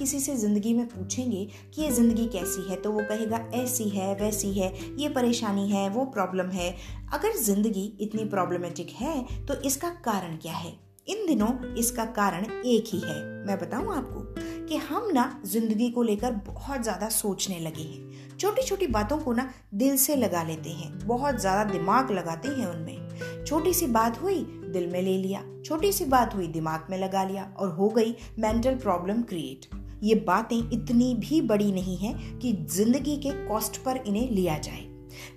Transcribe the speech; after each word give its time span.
किसी 0.00 0.20
से 0.20 0.34
ज़िंदगी 0.36 0.72
में 0.74 0.86
पूछेंगे 0.88 1.44
कि 1.74 1.82
ये 1.82 1.90
ज़िंदगी 1.92 2.24
कैसी 2.28 2.68
है 2.70 2.76
तो 2.76 2.92
वो 2.92 3.00
कहेगा, 3.02 3.38
ऐसी 3.54 3.88
है, 3.88 4.14
वैसी 4.16 4.52
है, 4.52 4.72
ये 4.98 5.08
परेशानी 5.10 5.68
है, 5.70 5.88
वो 5.90 6.04
प्रॉब्लम 6.06 6.50
है। 6.50 6.74
अगर 7.12 7.36
ज़िंदगी 7.38 7.92
इतनी 8.00 8.24
प्रॉब्लमेटिक 8.26 8.90
है 8.90 9.44
तो 9.46 9.54
इसका 9.62 9.88
कारण 10.04 10.36
क्या 10.36 10.52
है? 10.54 10.72
इन 11.08 11.26
दिनों 11.26 11.48
इसका 11.74 12.04
कारण 12.12 12.44
एक 12.44 12.84
ही 12.86 13.00
है। 13.00 13.22
मैं 13.46 13.58
बताऊँ 13.58 13.94
आपको 13.94 14.20
कि 14.66 14.76
हम 14.78 15.08
ना 15.12 15.24
ज़िंदगी 15.46 15.90
को 15.90 16.02
लेकर 16.02 16.32
बहुत 16.46 16.82
ज़्यादा 16.82 17.08
सोचने 17.10 17.58
लगे 17.58 17.82
हैं। 17.82 18.36
छोटी 18.38 18.62
छोटी 18.62 18.86
बातों 18.88 19.18
को 19.18 19.32
ना 19.32 19.50
दिल 19.74 19.96
से 19.96 20.16
लगा 20.16 20.42
लेते 20.42 20.70
हैं, 20.70 20.98
बहुत 21.06 21.40
ज़्यादा 21.40 21.64
दिमाग 21.72 22.10
लगाते 22.10 22.48
हैं 22.50 22.66
उनमें। 22.66 23.44
छोटी 23.44 23.72
सी 23.74 23.86
बात 23.88 24.20
हुई 24.22 24.38
दिल 24.70 24.86
में 24.86 25.00
ले 25.02 25.16
लिया, 25.16 25.42
छोटी 25.64 25.92
सी 25.92 26.04
बात 26.06 26.34
हुई 26.34 26.46
दिमाग 26.48 26.86
में 26.90 26.98
लगा 26.98 27.24
लिया 27.24 27.44
और 27.58 27.70
हो 27.70 27.88
गई 27.88 28.14
मेंटल 28.38 28.74
प्रॉब्लम 28.76 29.22
क्रिएट 29.22 29.66
ये 30.02 30.14
बातें 30.26 30.56
इतनी 30.58 31.14
भी 31.20 31.40
बड़ी 31.42 31.72
नहीं 31.72 31.96
है 31.98 32.12
कि 32.38 32.52
ज़िंदगी 32.72 33.16
के 33.16 33.30
कॉस्ट 33.48 33.82
पर 33.84 33.96
इन्हें 33.98 34.30
लिया 34.30 34.58
जाए। 34.58 34.86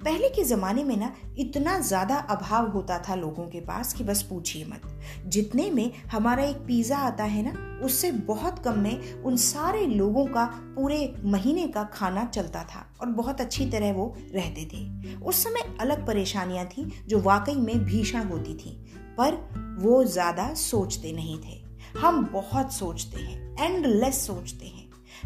पहले 0.04 0.28
के 0.30 0.44
ज़माने 0.44 0.84
में 0.84 0.96
ना 0.98 1.12
इतना 1.40 1.78
ज़्यादा 1.80 2.16
अभाव 2.30 2.70
होता 2.72 2.98
था 3.00 3.16
लोगों 3.16 3.46
के 3.48 3.60
पास 3.62 3.94
कि 3.94 4.04
बस 4.04 4.22
पूछिए 4.22 4.66
मत। 4.66 4.82
जितने 5.28 5.70
में 5.72 5.92
हमारा 6.12 6.44
एक 6.44 6.58
पिज़्ज़ा 6.58 6.98
आता 6.98 7.24
है 7.24 7.44
ना, 7.44 7.80
उससे 7.86 8.12
बहुत 8.12 8.60
कम 8.60 8.80
में 8.80 9.24
उन 9.24 9.36
सारे 9.38 9.86
लोगों 9.88 10.26
का 10.26 10.46
पूरे 10.76 11.14
महीने 11.26 11.68
का 11.68 11.84
खाना 11.94 12.26
चलता 12.26 12.64
था 12.66 12.86
और 13.02 13.08
बहुत 13.12 13.42
अच्छी 13.42 13.66
तरह 13.66 13.94
वो 13.94 14.14
रहते 14.36 14.68
थे। 14.74 15.16
उस 15.18 15.44
समय 15.44 15.76
अलग 15.82 16.06
परेशानियाँ 16.08 16.66
थी 16.68 16.90
जो 17.08 17.22
वाकई 17.22 17.56
में 17.56 17.78
भीषण 17.86 18.28
होती 18.28 18.54
थी। 18.56 18.78
पर 19.18 19.36
वो 19.80 20.04
ज़्यादा 20.04 20.54
सोचते 20.54 21.12
नहीं 21.12 21.38
थे। 21.40 21.62
हम 22.00 22.26
बहुत 22.34 22.74
सोचते 22.74 23.22
हैं 23.22 23.66
एंडलेस 23.66 24.26
सोचते 24.28 24.66
हैं। 24.66 24.82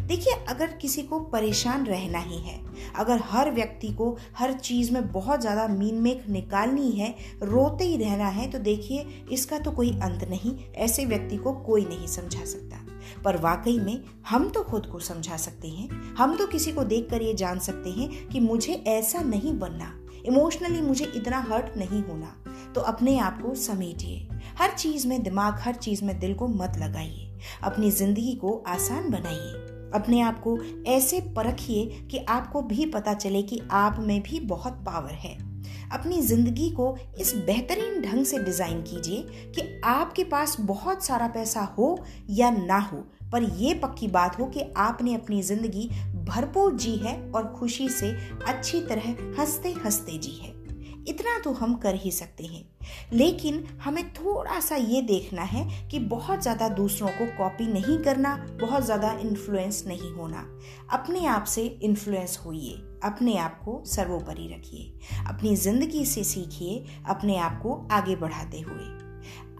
देखिए, 0.06 0.32
अगर 0.48 0.66
किसी 0.72 1.02
को 1.02 1.18
परेशान 1.20 1.84
रहना 1.86 2.18
ही 2.18 2.38
है, 2.38 2.58
अगर 2.96 3.20
हर 3.24 3.50
व्यक्ति 3.50 3.88
को 3.92 4.16
हर 4.36 4.52
चीज़ 4.52 4.92
में 4.92 5.10
बहुत 5.12 5.40
ज़्यादा 5.40 5.66
मीन 5.68 5.94
मेक 5.94 6.24
निकालनी 6.28 6.90
है, 6.90 7.14
रोते 7.42 7.84
ही 7.84 7.96
रहना 7.96 8.28
है 8.28 8.50
तो 8.50 8.58
देखिए, 8.58 9.06
इसका 9.32 9.58
तो 9.58 9.70
कोई 9.70 9.90
अंत 9.92 10.24
नहीं, 10.24 10.56
ऐसे 10.76 11.04
व्यक्ति 11.04 11.36
को 11.36 11.52
कोई 11.62 11.84
नहीं 11.84 12.06
समझा 12.06 12.44
सकता। 12.44 12.84
पर 13.24 13.36
वाकई 13.36 13.78
में 13.78 14.02
हम 14.28 14.48
तो 14.48 14.62
खुद 14.62 14.86
को 14.86 14.98
समझा 15.00 15.36
सकते 15.36 15.68
हैं, 15.68 15.88
हम 16.14 16.36
तो 16.36 16.46
किसी 16.46 16.72
को 16.72 16.84
देखकर 16.84 17.22
ये 17.22 17.34
जान 17.34 17.58
सकते 17.58 17.90
हैं 17.90 18.28
कि 18.28 18.40
मुझे 18.40 18.72
ऐसा 18.88 19.20
नहीं 19.20 19.58
बनना, 19.58 19.92
इमोशनली 20.26 20.80
मुझे 20.82 21.04
इतना 21.06 21.38
हर्ट 21.40 21.76
नहीं 21.76 22.02
होना। 22.02 22.34
तो 22.74 22.80
अपने 22.80 23.18
आप 23.18 23.42
को 23.42 23.54
समेटिए। 23.54 24.28
हर 24.58 24.70
चीज़ 24.70 25.08
में 25.08 25.22
दिमाग, 25.22 25.58
हर 25.60 25.74
चीज़ 25.74 26.04
में 26.04 26.18
दिल 26.20 26.34
को 26.34 26.48
मत 26.48 26.78
लगाइए। 26.78 27.38
अपनी 27.62 27.90
ज़िंदगी 27.90 28.34
को 28.34 28.64
आसान 28.68 29.10
बनाइए। 29.10 29.66
अपने 29.94 30.20
आप 30.20 30.40
को 30.46 30.58
ऐसे 30.86 31.20
परखिए 31.20 31.84
कि 32.10 32.18
आपको 32.18 32.62
भी 32.62 32.86
पता 32.86 33.14
चले 33.14 33.42
कि 33.42 33.60
आप 33.70 33.96
में 34.00 34.20
भी 34.22 34.40
बहुत 34.40 34.72
पावर 34.72 35.12
है। 35.12 35.36
अपनी 35.92 36.20
ज़िंदगी 36.22 36.70
को 36.70 36.96
इस 37.20 37.34
बेहतरीन 37.36 38.00
ढंग 38.02 38.24
से 38.24 38.38
डिज़ाइन 38.38 38.82
कीजिए 38.82 39.22
कि 39.54 39.80
आपके 39.84 40.24
पास 40.24 40.56
बहुत 40.60 41.04
सारा 41.04 41.28
पैसा 41.28 41.60
हो 41.78 41.98
या 42.30 42.50
ना 42.50 42.78
हो, 42.78 42.96
पर 43.32 43.42
यह 43.42 43.80
पक्की 43.82 44.08
बात 44.08 44.38
हो 44.40 44.46
कि 44.46 44.62
आपने 44.76 45.14
अपनी 45.14 45.42
ज़िंदगी 45.42 45.88
भरपूर 46.24 46.74
जी 46.74 46.96
है 46.96 47.30
और 47.30 47.52
खुशी 47.58 47.88
से 47.88 48.10
अच्छी 48.48 48.80
तरह 48.80 49.16
हँसते 49.40 49.74
हँसते 49.84 50.18
जी 50.18 50.40
है। 50.42 50.57
इतना 51.08 51.38
तो 51.38 51.52
हम 51.52 51.74
कर 51.74 51.94
ही 51.94 52.10
सकते 52.10 52.44
हैं। 52.44 52.64
लेकिन 53.12 53.62
हमें 53.82 54.08
थोड़ा 54.14 54.58
सा 54.60 54.76
ये 54.76 55.00
देखना 55.02 55.42
है 55.42 55.88
कि 55.88 55.98
बहुत 55.98 56.42
ज़्यादा 56.42 56.68
दूसरों 56.68 57.08
को 57.08 57.26
कॉपी 57.38 57.66
नहीं 57.66 57.98
करना, 57.98 58.34
बहुत 58.60 58.84
ज़्यादा 58.84 59.12
इन्फ्लुएंस 59.20 59.84
नहीं 59.86 60.12
होना। 60.12 60.44
अपने 60.92 61.24
आप 61.26 61.44
से 61.44 61.64
इन्फ्लुएंस 61.82 62.38
होइए, 62.46 62.72
अपने 63.04 63.36
आप 63.38 63.60
को 63.64 63.82
सर्वोपरि 63.86 64.48
रखिए, 64.48 64.92
अपनी 65.28 65.56
ज़िंदगी 65.56 66.04
से 66.04 66.24
सीखिए, 66.24 66.84
अपने 67.08 67.36
आप 67.38 67.60
को 67.62 67.74
आगे 67.92 68.16
बढ़ाते 68.16 68.60
हुए। 68.60 68.96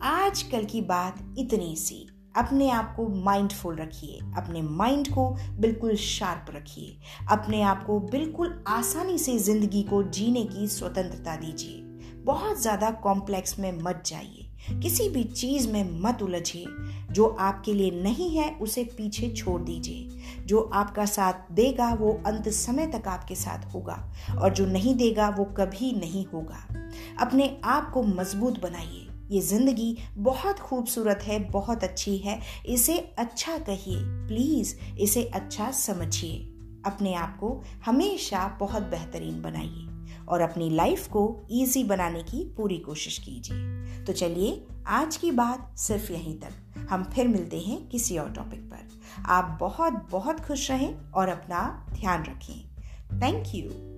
आजकल 0.02 0.64
की 0.64 0.80
बात 0.80 1.34
इतनी 1.38 1.74
सी। 1.76 2.06
अपने 2.34 2.68
आप 2.70 2.94
को 2.96 3.06
माइंडफुल 3.24 3.76
रखिए, 3.76 4.18
अपने 4.36 4.62
माइंड 4.62 5.08
को 5.08 5.28
बिल्कुल 5.58 5.94
शार्प 5.96 6.54
रखिए, 6.54 6.96
अपने 7.30 7.62
आप 7.62 7.84
को 7.86 7.98
बिल्कुल 8.00 8.62
आसानी 8.68 9.18
से 9.18 9.38
ज़िंदगी 9.38 9.82
को 9.82 10.02
जीने 10.02 10.44
की 10.44 10.66
स्वतंत्रता 10.68 11.36
दीजिए। 11.36 11.82
बहुत 12.24 12.60
ज़्यादा 12.62 12.90
कॉम्प्लेक्स 13.02 13.58
में 13.58 13.72
मत 13.82 14.02
जाइए, 14.06 14.44
किसी 14.82 15.08
भी 15.08 15.24
चीज़ 15.24 15.68
में 15.68 16.00
मत 16.00 16.22
उलझिए, 16.22 16.66
जो 17.12 17.26
आपके 17.40 17.74
लिए 17.74 17.90
नहीं 18.02 18.30
है 18.36 18.50
उसे 18.54 18.84
पीछे 18.96 19.30
छोड़ 19.30 19.60
दीजिए। 19.62 20.44
जो 20.46 20.60
आपका 20.74 21.04
साथ 21.06 21.52
देगा 21.52 21.92
वो 21.94 22.12
अंत 22.26 22.48
समय 22.48 22.86
तक 22.86 23.08
आपके 23.08 23.34
साथ 23.34 23.72
होगा, 23.74 24.02
और 24.38 24.54
जो 24.54 24.66
नहीं 24.66 24.94
देगा 24.94 25.28
वो 25.28 25.44
कभी 25.58 25.92
नहीं 25.92 26.24
होगा। 26.26 26.66
अपने 27.20 27.56
आप 27.64 27.90
को 27.90 28.02
मज़बूत 28.02 28.60
बनाइए 28.62 29.07
ये 29.30 29.40
ज़िंदगी 29.40 29.98
बहुत 30.16 30.58
खूबसूरत 30.58 31.20
है, 31.22 31.38
बहुत 31.50 31.84
अच्छी 31.84 32.16
है। 32.18 32.40
इसे 32.66 32.98
अच्छा 33.18 33.58
कहिए 33.58 33.98
प्लीज़ 34.02 34.98
इसे 34.98 35.24
अच्छा 35.24 35.70
समझिए। 35.70 36.54
अपने 36.86 37.14
आप 37.14 37.38
को 37.38 37.62
हमेशा 37.84 38.56
बहुत 38.60 38.82
बेहतरीन 38.82 39.42
बनाइए 39.42 39.86
और 40.28 40.40
अपनी 40.40 40.70
लाइफ 40.70 41.08
को 41.08 41.46
इजी 41.50 41.84
बनाने 41.84 42.22
की 42.22 42.44
पूरी 42.44 42.78
कोशिश 42.78 43.18
कीजिए। 43.18 43.84
तो 44.04 44.12
चलिए, 44.12 44.66
आज 44.86 45.16
की 45.16 45.30
बात 45.30 45.78
सिर्फ़ 45.78 46.12
यहीं 46.12 46.38
तक। 46.38 46.86
हम 46.90 47.04
फिर 47.04 47.28
मिलते 47.28 47.58
हैं 47.60 47.88
किसी 47.88 48.18
और 48.18 48.30
टॉपिक 48.30 48.60
पर। 48.60 48.88
आप 49.26 49.56
बहुत 49.60 50.08
बहुत 50.10 50.40
खुश 50.40 50.70
रहें 50.70 51.10
और 51.10 51.28
अपना 51.28 51.86
ध्यान 51.92 52.22
रखें। 52.22 52.68
Thank 53.22 53.44
you 53.54 53.97